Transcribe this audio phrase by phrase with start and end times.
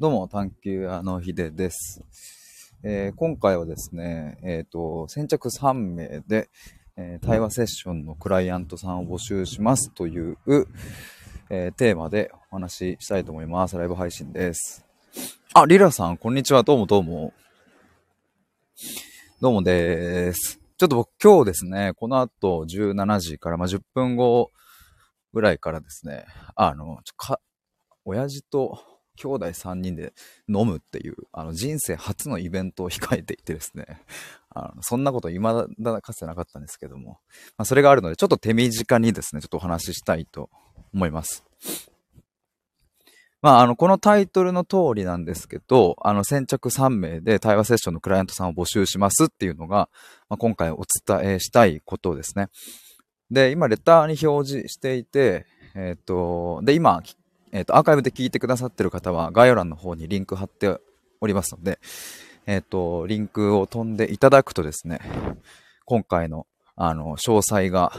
[0.00, 2.04] どうも、探求屋のひでです。
[2.84, 6.48] えー今回はですね、えっ、と、先着3名で、
[6.96, 10.38] えー対話セッションのクライアントさんを募集しますという、
[11.50, 13.76] えテーマでお話ししたいと思います。
[13.76, 14.86] ライブ配信です。
[15.52, 16.62] あ、リラさん、こんにちは。
[16.62, 17.32] どうもどうも。
[19.40, 20.60] どうもです。
[20.76, 24.52] ちょっと僕今日ですね、この後17時から、まあ、10分後
[25.32, 26.24] ぐらいからですね、
[26.54, 27.40] あの、ちょか、
[28.04, 28.78] 親父と
[29.18, 30.12] 兄弟3人で
[30.48, 34.02] 飲むっていう、あの、人生初のイベントを控えていてですね、
[34.50, 35.42] あのそんなこと未
[35.78, 37.20] だかつてなかったんですけども、
[37.56, 40.50] まあ、それがあるので、ちょっと手短にですね、ちょっとお話ししたいと
[40.92, 41.44] 思います。
[43.40, 49.88] まあ、あの、このタイトルの通りなんですけど、あの、先着3名で対話セッションのクライアントさんを募集しますっていうのが、
[50.28, 52.48] まあ、今回お伝えしたいことですね。
[53.30, 57.00] で、今、レターに表示していて、えっ、と、で、今、
[57.52, 60.78] えっ、と、アーカイブで聞いてくださってる方は、概要欄の方にリンク貼って
[61.20, 61.78] おりますので、
[62.46, 65.00] えっ、と、リンクを飛んでいただくとですね、
[65.84, 66.46] 今回の、
[66.76, 67.92] あの、詳細が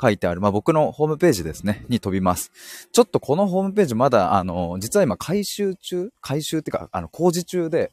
[0.00, 2.52] 書いてある、まあ、僕のホームページですね、に飛びます。
[2.92, 6.10] ちょっとこのホームページまだ、あの、実は今改修中？
[6.20, 7.92] 改修ってか、あの、工事中で、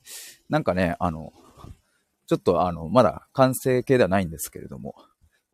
[0.50, 1.34] なんかね、あの、
[2.28, 4.96] ちょっとあの、まだ完成形ではないんですけれども、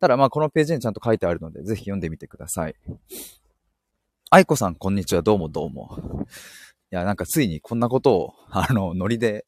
[0.00, 2.74] ただまあこのページにちゃんと書いてあるので、ぜひ読んでみてください。
[4.34, 5.20] 愛子さん、こんにちは。
[5.20, 6.24] どうもどうも。
[6.90, 9.44] いや、なんかついにこんなことを、あの、ノリで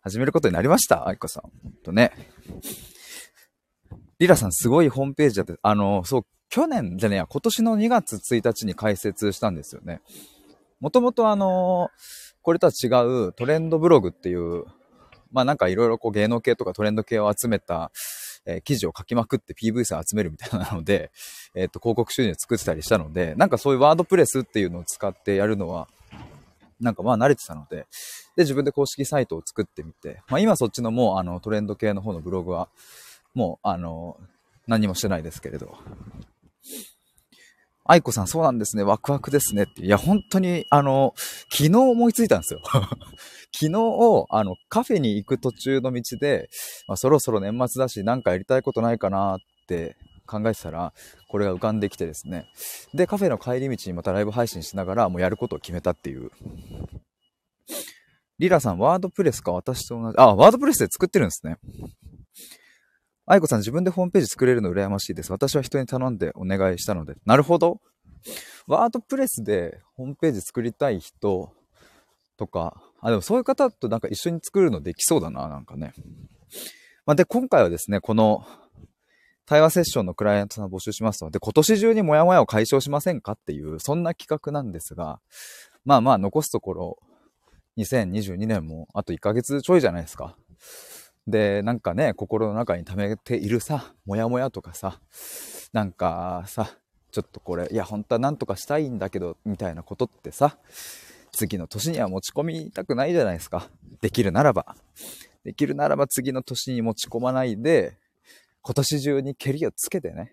[0.00, 1.06] 始めることになりました。
[1.06, 1.42] 愛子さん。
[1.62, 2.10] ほんとね。
[4.18, 10.00] リラさん、すごいホームページだって、あの、そう、去年じゃねえや、今年の2月1日に開設したんですよね。
[10.80, 11.90] もともとあの、
[12.40, 12.86] これとは違
[13.26, 14.64] うトレンドブログっていう、
[15.32, 17.92] まあなんかいろいろこう芸能系とかトレンド系を集めた、
[18.46, 21.10] えー記事を書きまくって PV さん集めるみたいなので、
[21.54, 25.88] えっ、と、広告収入作ってたりしたので、なんかそういうワードプレスっていうのを使ってやるのは、
[26.80, 27.86] なんかまあ慣れてたので、
[28.36, 32.68] で、自分で公式サイトを作ってみて、まあ今そっちのもうあのトレンド系の方のブログは、
[33.34, 34.18] もうあの、
[34.66, 35.76] 何もしてないですけれど。
[37.86, 38.82] 愛子さん、そうなんですね。
[38.82, 39.84] ワクワクですねって。
[39.84, 41.12] いや、本当に、あの、
[41.50, 42.62] 昨日思いついたんですよ。
[43.56, 46.48] 昨日、あの、カフェに行く途中の道で、
[46.88, 49.38] まあ、そろそろ年末だし、なんかやりたいことないかなっ
[49.68, 50.92] て考えてたら、
[51.28, 52.46] これが浮かんできてですね。
[52.94, 56.32] で、カフェの帰り道にまたライブ配信しながら、もうやることを決めたっていう。
[58.40, 60.18] リラさん、ワードプレスか私と同じ。
[60.18, 61.58] あ、ワードプレスで作ってるんですね。
[63.26, 65.30] 愛子さん、自分でホームページ作れるの羨ましいです。
[65.30, 67.14] 私は人に頼んでお願いしたので。
[67.24, 67.80] なるほど。
[68.66, 71.52] ワードプレスでホームページ作りたい人
[72.36, 75.92] とか、あ、でもそういう方となんか一緒に作るのできそうだな、なんかね。
[77.04, 78.46] まあ、で、今回はですね、この
[79.44, 85.20] 対話セッションのクライアントさん募集しますので、今年中にモヤモヤを解消しませんかっていう、そんな企画なんですが、
[85.84, 86.98] まあまあ残すところ、
[87.76, 90.36] 2022年もあと1ヶ月ちょいじゃないですか。
[91.26, 94.98] で、なんかね、心の中に溜めているさ、モヤモヤとかさ、
[95.74, 96.70] なんかさ、
[97.10, 100.56] ちょっとこれ、いや、本当はなんとかしたいんだけど、みたいなことってさ、
[101.34, 103.68] 次の年には持ち込みたくないじゃないですか。
[104.00, 104.76] できるならば。
[105.44, 107.98] できるならば次の年に持ち込まないで、
[108.62, 110.32] 今年中にケリをつけてね、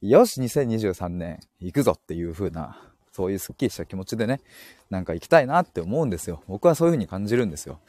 [0.00, 2.80] よし、2023年行くぞっていう風な、
[3.12, 4.40] そういうスッキリした気持ちでね、
[4.88, 6.42] なんか行きたいなって思うんですよ。
[6.48, 7.80] 僕はそういう風に感じるんですよ。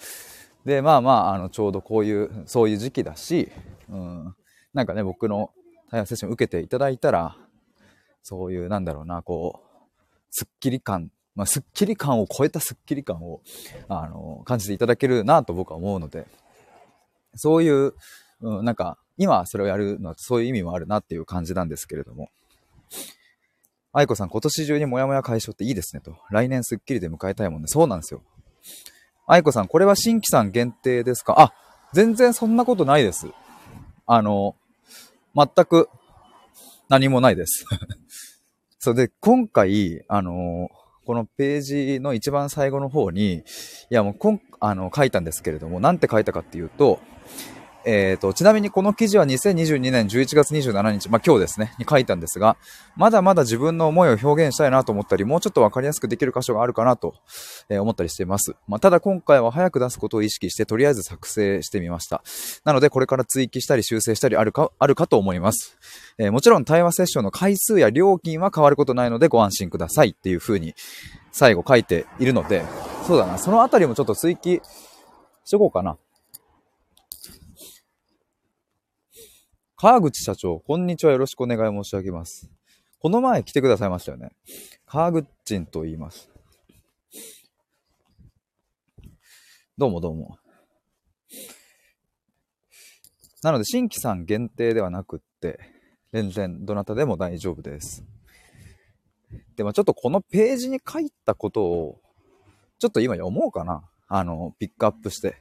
[0.66, 3.50] で、まあまあ、あの、ちょうどこういう、そういう時期だし、
[3.90, 4.36] うん、
[4.74, 5.52] なんかね、僕の
[5.90, 7.38] 対話セッション受けていただいたら、
[8.22, 9.88] そういう、なんだろうな、こう、
[10.30, 13.42] スッキリ感、まあ、スッキリ感を超えたスッキリ感を、
[13.88, 16.28] あの、感じていただけるなと僕は思うので、
[17.36, 17.94] そういう、
[18.42, 22.30] うん、なんか、今それをやるのはそういう意味もあるなっていう感じなんですけれども。
[23.94, 26.18] 愛子さん、今年中にモヤモヤ解消っていいですねと。
[26.32, 27.68] 来年スッキリで迎えたいもんね。
[27.68, 28.24] そうなんですよ。
[29.28, 31.40] 愛子さん、これは新規さん限定ですか？
[31.40, 31.54] あ、
[31.94, 33.28] 全然そんなことないです。
[34.06, 34.56] あの、
[35.36, 35.90] 全く
[36.90, 37.66] 何もないです。
[38.80, 40.70] そうで、今回、あの、
[41.12, 43.44] このページの一番最後の方に、い
[43.90, 47.02] やもうこん、あの、書いたんですけれども、なんて書いたかっていうと、
[47.84, 52.58] えっ、と、ちなみにこの記事は2022年11月27日、まあ今日ですね、に書いたんですが、
[52.96, 57.16] まだまだ自分の思いを表現したいなと思ったり、もうちょっとわかりやすくできる箇所があるかなと、
[57.70, 58.56] えー思ったりしています。
[58.68, 62.24] まあただ今回は早く出すことを意識して、とりあえず作成してみました。
[62.64, 65.78] なのでこれから追記したり修正したりあるか、あるかと思います。
[66.18, 70.76] えーもちろん対話セッションの回数や料金は変わることないのでご安心くださいっていう風に
[71.32, 72.64] 最後書いているので、
[73.08, 74.62] そうだな、そのあたりもちょっと追記
[75.46, 75.98] しとこうかな。
[79.82, 81.12] 川口社長、こんにちは。
[81.12, 82.52] よろしくお願い申し上げます。
[83.00, 84.30] この前来てくださいましたよね。
[84.86, 86.30] 川口んと言います。
[89.76, 90.38] どうもどうも。
[93.42, 95.60] なので、新規さん限定ではなくって、
[96.14, 98.06] 全然どなたでも大丈夫です。
[99.56, 102.02] でもちょっとこのページに書いたことを、
[102.78, 103.90] ちょっと今読もうかな。
[104.08, 105.38] あの、ピックアップして。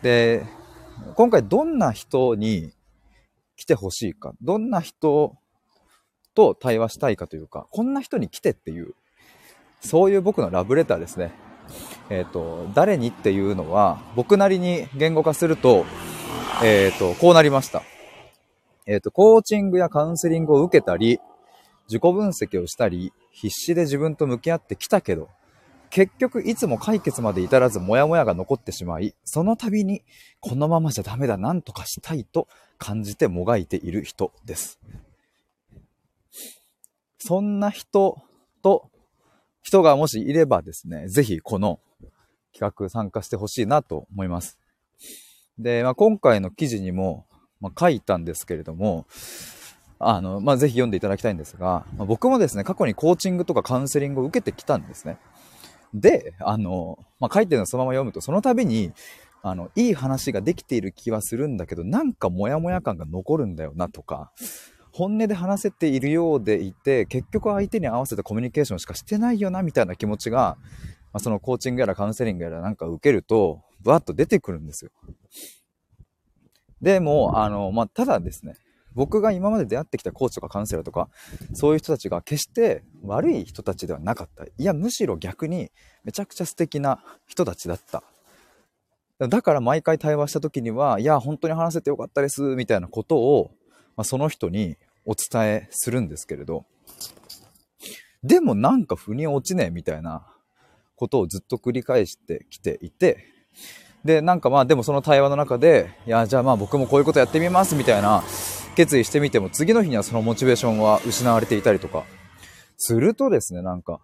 [0.00, 0.46] で、
[1.16, 2.72] 今回どんな人に
[3.58, 5.36] 来てほしいか、どんな人
[6.34, 8.94] と対話したいかというか、こんな人に来てっていう、
[9.80, 11.32] そういう僕のラブレターですね。
[12.08, 15.84] えっ、ー、と、誰にっていうのは、僕なりに言語化すると、
[16.62, 17.82] えっ、ー、と、こうなりました。
[18.86, 21.18] えっ、ー、と、コーチングやカウンセリングを受けたり、
[21.88, 25.28] 自己分析をしたり、必死で自分と向き合ってきたけど、
[25.90, 30.02] 結局いつも解決まで至らずモヤモヤが残ってしまい、その度に
[30.40, 32.48] このままじゃダメだ、なんとかしたいと
[32.78, 34.78] 感じてもがいている人です。
[37.18, 38.22] そんな人
[38.62, 38.90] と、
[39.62, 41.80] 人がもしいればですね、ぜひこの
[42.52, 44.58] 企画参加してほしいなと思います。
[45.58, 47.26] で、まあ、今回の記事にも、
[47.60, 49.06] ま、書いたんですけれども、
[49.98, 55.18] あの、まあ、ぜひ読んでいただきたいんですが、まあ、僕もですね、過去にコーチングとかカウンセリングを受けてきたんですね。
[55.94, 58.92] で、あの、まあ、書いてるのそのまま読むと、その度に、
[59.42, 64.32] あの、いい話ができている気はするんだけど、なんかモヤモヤ感が残るんだよなとか、
[64.92, 70.56] 本音で話せているようでいて、結局相手に合わせたコミュニケーションしかしてないよな、みたいな気持ちが、
[71.12, 74.90] まあ、そのコーチングやらカウンセリングやらなんか受けると、ブワッと出てくるんですよ。
[76.82, 78.56] でも、あの、まあ、ただですね、
[78.94, 81.08] 僕が今まで出会ってきたコーチとかカウンセラーとか、
[81.54, 84.44] そういう人たちが決して悪い人たちではなかった。
[84.44, 85.70] いや、むしろ逆に
[86.04, 88.02] めちゃくちゃ素敵な人たちだった。
[89.26, 93.50] だから毎回対話した時には、いや、本当に話せてよかったです、みたいなことを、
[93.96, 96.64] まあ、その人にお伝えするんですけれど、
[98.22, 100.26] でもなんか腑に落ちねえみたいな
[100.96, 103.24] ことをずっと繰り返してきていて、
[104.04, 108.22] で、なんかまあでもその対話の中で、いや、じゃあまあ僕もこういうことやってみますみたいな
[108.78, 112.04] 決意してみても、次の日にはそのモチベーションは失われていたりとか、
[112.76, 114.00] するとですね、なんか、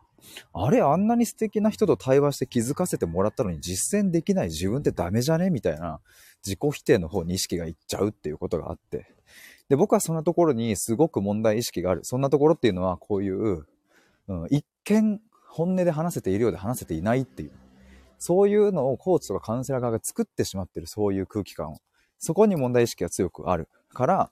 [0.53, 5.50] あれ、あんなに素敵な人と対話して気づかせてもらったのに実践できない自分ってダメじゃね？
[5.50, 6.00] みたいな
[6.44, 9.06] 自己否定の方に意識がいっちゃうっていうことがあって。
[9.69, 12.00] で、僕はそんなところにすごく問題意識がある。
[12.03, 13.65] そんなところっていうのはこういう、
[14.27, 17.53] うん、一見本音で話せているようで話せていないっていう。
[18.19, 21.77] そういうのをコーチとかカウンセラー側が作ってしまってるそういう空気感を。
[22.19, 23.69] そこに問題意識が強くある。
[23.94, 24.31] から、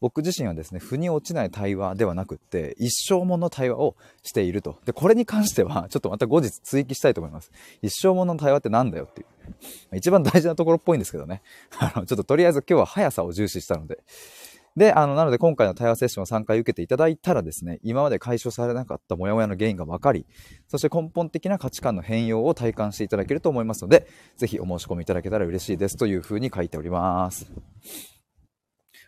[0.00, 4.76] 僕自身はですね、腑に落ちない対話ではなくって、一生もの対話をしていると。
[4.84, 7.50] で、これに関しては、 ちょっとまた後日追記したいと思います。
[7.80, 9.96] 一生ものの対話ってなんだよっていう。
[9.96, 11.42] 一番大事なところっぽいんですけどね。
[11.78, 14.02] あの、ちょっととりあえず今日は速さを重視したので。
[14.76, 20.26] で、あの、なので今回の対話セッションを3回受けていただいたらですね、今まで解消されなかったモヤモヤの原因が分かり、
[20.68, 27.46] そして根本的な価値観の変容を体感していただけると思いますので、ぜひお申し込みいただけたら嬉しいですというふうに書いております。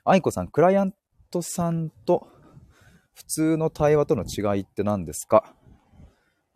[0.08, 0.94] 愛子さん、クライアン
[1.32, 2.28] トさんと
[3.12, 5.52] 普通の対話との違いって何ですか？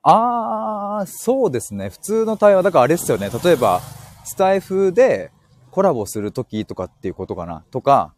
[0.03, 1.89] あー、そうですね。
[1.89, 3.29] 普通の対話、だからあれですよね。
[3.45, 3.81] 例えば、
[4.25, 5.33] スタイフで
[5.73, 7.65] コラボするときとかっていうことかな？
[7.73, 8.15] とか、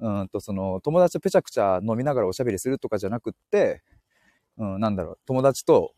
[0.00, 3.82] うんと、その、友達とぺちゃくちゃ飲みながらおしゃべりするとかじゃなくって、
[4.58, 5.92] うん、なんだろう、友達と、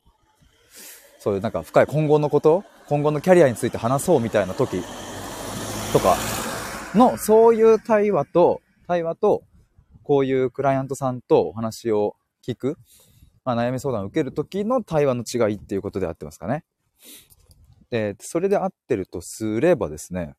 [1.18, 4.82] そういうなんか深い今後のこと、今後のキャリアについて話そうみたいな時
[5.92, 6.16] とか
[6.94, 9.42] の、そういう対話と、対話と、
[10.02, 12.76] こういうクライアントさんとお話を聞く、
[13.44, 16.64] まあ、悩み相談を受けるときの対話の違いっていうことで合ってますかね。
[17.90, 20.34] で、それで合ってるとすればですね、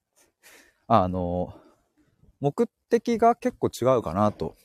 [0.87, 1.53] あの、
[2.39, 4.55] 目的が結構違うかなと。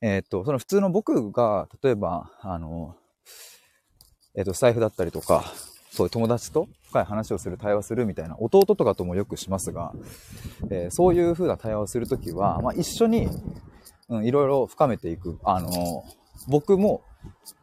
[0.00, 2.96] えっ、ー、と、その普通の僕が、例えば、あの、
[4.34, 5.44] えっ、ー、と、財布だったりとか、
[5.90, 9.92] そういう友達と深い話をする、対話するみたいな、弟とかともよくしますが、
[10.70, 13.28] えー、そういう風な対話をするときは、まあ、一緒に、
[14.08, 15.38] うん、いろいろ深めていく。
[15.44, 16.04] あの、
[16.48, 17.02] 僕も、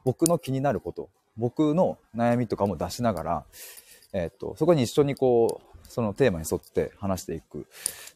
[0.03, 3.45] 僕の気になること、僕の悩みとかも出しながら、
[4.13, 7.65] えー、っと、そこに一緒にこう、そのテーマに沿って話していく。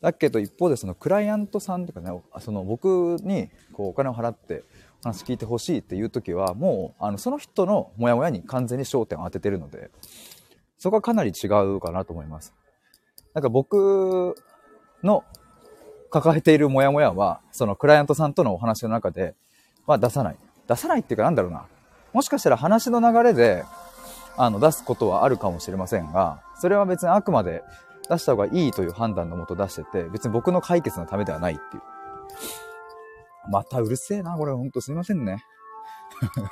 [0.01, 4.63] だけど一方でそのクライアントさんとかね、その僕にこうお金を払って
[5.03, 9.89] 話聞いてほしいっていう時は、もう、あの、その人のモヤモヤに完全に焦点を当ててるので、
[10.77, 12.53] そこはかなり違うかなと思います。
[13.33, 14.35] なんか僕
[15.03, 15.23] の
[16.09, 19.35] 抱えているモヤモヤは、そのクライアントさんとのお話の中で
[19.85, 20.37] は出さない。
[20.67, 21.65] 出さないっていうかなんだろうな。
[22.13, 23.63] もしかしたら話の流れで、
[24.37, 27.63] あの、出すことはあるかもしれませんが、それは別にあくまで
[28.09, 31.81] 出した方がいいという判断のもと出してて、別に僕の解決のためではないっていう。
[33.49, 35.43] またうるせえな、これほんとすいませんね。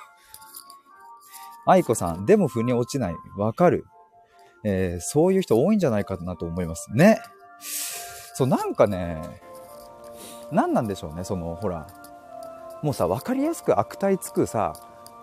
[1.65, 3.15] 愛子さん、でも腑に落ちない。
[3.37, 3.85] わかる。
[4.63, 7.19] えー、そういう人多いんじゃないかなと思いますね。
[8.33, 9.21] そう、なんかね、
[10.51, 11.87] 何なんでしょうね、その、ほら、
[12.81, 14.73] もうさ、分かりやすく悪態つくさ、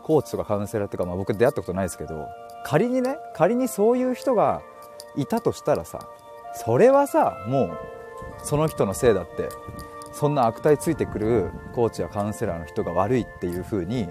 [0.05, 2.29] コーチとかカウンセラーとか、まあ僕出会ったことないですけど、
[2.65, 4.63] 仮にね、仮にそういう人が
[5.17, 6.07] いたとしたらさ、
[6.55, 7.79] それはさ、もう、
[8.43, 9.49] その人のせいだって、
[10.19, 14.09] そんな悪態ついてくるコーチやカウンセラーの人が悪いっていう風に、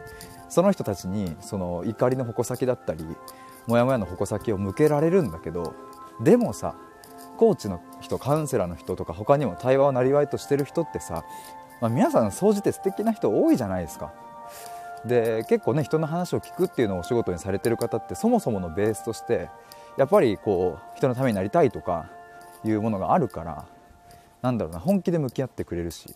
[0.49, 3.03] その人たちにその怒りの矛先だったり、
[3.65, 5.73] モヤモヤの矛先を向けられるんだけど、
[6.21, 6.75] でもさ、
[7.37, 11.25] コーチの人カウンセラーの人とか他にも対話をなりわいとしてる人ってさ、
[11.81, 14.13] まあ、皆さん総じて素敵な人多いじゃないですか。
[15.05, 19.49] で結構ね人の話を聞くっていうのをお仕事にされてる方ってそもそものベースとして
[19.97, 22.09] やっぱりこう人のためになりたいとか
[22.63, 23.65] いうものがあるから
[24.41, 26.13] なんだろうな本気で向き合ってくれるし、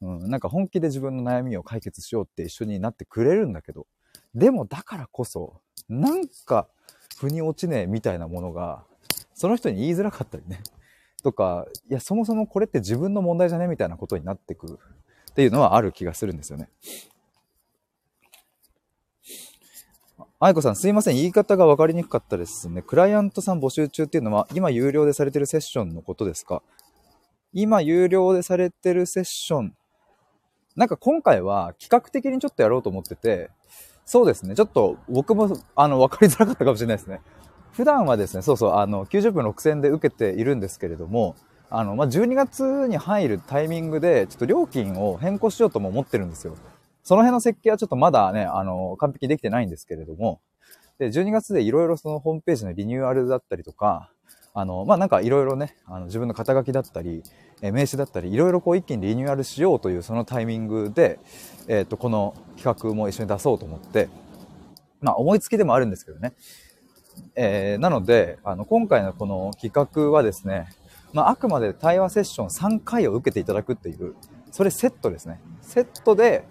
[0.00, 3.86] うん、なんか本気で自分の悩みを解決しようって一緒になってくれるんだけど
[4.34, 6.68] でもだからこそなんか
[7.18, 8.84] 腑に落ちねえみたいなものが
[9.34, 10.60] その人に言いづらかったりね
[11.24, 14.78] とか、いや、そもそもこれって自分の問題じゃねみたいなことになってく
[15.30, 16.68] っていうのはある気がするんですよね。
[20.38, 21.16] 愛子さん、すいません。
[21.16, 22.82] 言い方が分かりにくかったですね。
[22.82, 26.62] クライアントさん募集中っていうのは、今有料でされてるセッションのことですか？
[27.52, 29.74] 今有料でされてるセッション。
[30.76, 33.50] なんか今回は企画的にちょっとやろうと思ってて、
[34.04, 34.54] そうですね。
[34.54, 37.20] ちょっと僕も、あの、分かりづらかったかもしれないですね。
[37.72, 41.36] 普段はですね、そうそう、あの、90分6000で受けているんですけれども、
[41.70, 46.56] あの、まあ、12月に入るタイミングで、ちょっと料金を変更しようとも思ってるんですよ。
[47.02, 50.40] その辺の設計はちょっとまだね、あの、完璧できてないんですけれども、
[50.98, 54.10] で、12月でいろいろそのホームページのリニューアルだったりとか、
[54.54, 57.22] あの、まあ、なんかいろいろね、あの、自分の肩書きだったり、
[57.60, 61.18] え名刺だったり、いろいろこう一気にリニューアルしようというそのタイミングで、
[61.68, 64.08] えっ、ー、と、この企画も一緒に出そうと思って、
[65.00, 66.32] まあ、思いつきでもあるんですけどね。
[67.34, 70.68] えー、なので、あの、今回のこの企画はですね、
[71.12, 74.14] まあ、あくまで対話セッション3回を受けていただくっていう、
[74.50, 75.40] それセットですね。
[75.62, 76.44] セットで、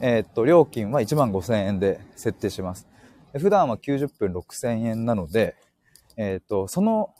[0.00, 2.89] えー、と、料金は1万5000円で設定します。
[3.38, 5.56] 普段は90分6000円なので、
[6.16, 7.14] えー、と、その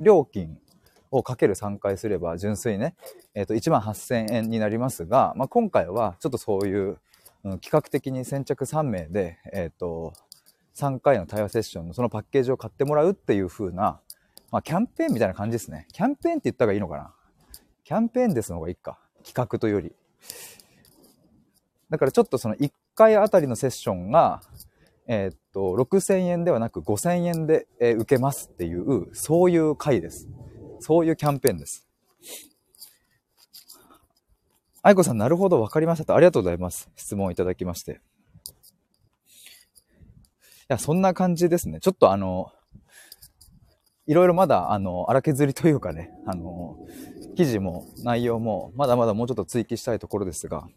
[0.00, 0.58] 料金
[1.10, 2.94] をかける3回すれば純粋ね、
[3.34, 6.98] えっと、1万8000円になりますが、まあ、今回はちょっとそういう、
[7.44, 10.12] うん、企画的に先着3名で、えっと、
[10.74, 14.00] 3回の対話セッションのそのパッケージを買ってもらうっていう風な、
[14.50, 15.86] まあ、キャンペーンみたいな感じですね。
[15.92, 17.14] キャンペーンって言った方がいいのかな？
[17.84, 18.98] キャンペーンですの方がいいか。
[19.24, 19.92] 企画というより。
[21.90, 24.42] だからちょっとその1回あたりのセッションが、
[25.06, 30.28] えー、っと、6000円ではなく5000円で、えー、受けますっていう、そういう回です。
[30.80, 31.86] そういうキャンペーンです。
[34.82, 36.14] 愛子さん、なるほど、わかりましたと。
[36.14, 36.90] ありがとうございます。
[36.96, 37.92] 質問いただきまして。
[37.92, 37.96] い
[40.68, 41.80] や、そんな感じですね。
[41.80, 42.52] ちょっとあの、
[44.06, 46.76] いろいろまだ、あの、荒削りというかね、あの、
[47.36, 50.68] 記事も内容も、まだまだもうちょっと追記したいところですが、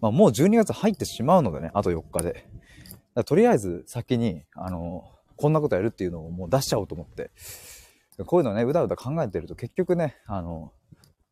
[0.00, 2.48] まあ、もう12月入ってしまうのでね、あと4日で。
[3.24, 5.04] とりあえず先に、あの、
[5.36, 7.30] こんなことやるっていうのをもう出しちゃおうと思って、
[8.26, 10.72] こういうのね、うだうだ考えてると結局ね、あの、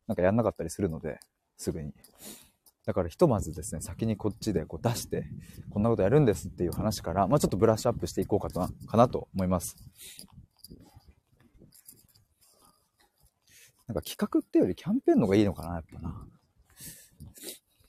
[0.07, 1.19] なんかやんなかったりするので、
[1.57, 1.93] すぐに。
[2.85, 5.25] だからひとまずですね、先にこっちでこう出して、
[5.69, 9.75] こんなことやるんですっていう話から、まあちょっとブラッシュアップしていこうかな、かなと思います。
[13.87, 16.27] なんか企画ってよりキャンペーンの方がいいのかな、やっぱな。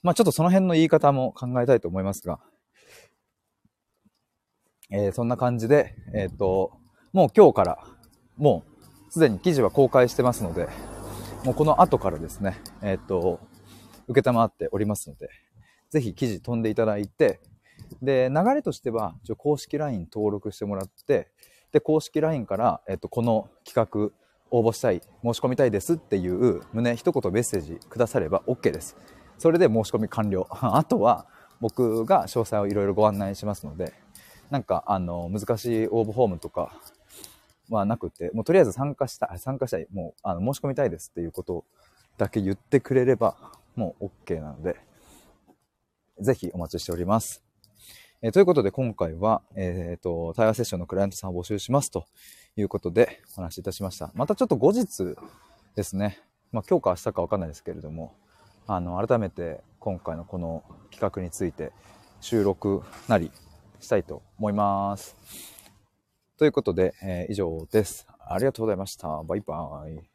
[0.03, 2.39] まあちょっとその辺の言い方も考えたいと思いますが、
[4.95, 6.71] えー、そんな感じで、えっ、ー、と、
[7.13, 7.79] もう今日から、
[8.37, 8.63] も
[9.09, 10.69] うすでに記事は公開してますので、
[11.43, 13.39] もうこの後からですね、えっ、ー、と、
[14.07, 15.29] 受けたまっておりますので、
[15.89, 17.41] ぜひ記事飛んでいただいて、
[18.03, 21.31] で、流れとしては、公式 LINE 登録してもらって、
[21.71, 24.15] で、公式 LINE から、えっと、この企画、
[24.51, 28.95] 応募したい、申し込みたいですっていう旨一言メッセージくだされば OK です。
[29.39, 30.45] それで申し込み完了。
[30.51, 31.25] あとは、
[31.59, 34.02] 僕が詳細をいろいろご案内しますので、
[34.53, 36.79] なんか、あの、難しい応募フォームとか
[37.71, 41.65] はなくて、もうとりあえず参加したい、参加したい、もう、あの、申し込みたいですっていうこと
[42.19, 43.35] だけ言ってくれれば、
[43.75, 44.77] もう OK なので、
[46.19, 47.43] ぜひお待ちしております。
[48.21, 52.05] えー、ということで今回は、えっ、ー、と、対話セッションのクライアントさんを募集しますと
[52.55, 54.11] いうことでお話しいたしました。
[54.13, 55.15] またちょっと後日
[55.75, 56.19] ですね、
[56.51, 58.13] まあ今日か明日かわかんないですけれども、
[58.67, 61.71] あの、改めて今回のこの企画について
[62.21, 63.31] 収録なり
[63.83, 65.15] したいと思います。
[66.37, 68.07] ということで、えー、以上です。
[68.19, 69.21] ありがとうございました。
[69.23, 70.12] バイバイ。